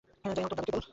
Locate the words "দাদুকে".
0.57-0.73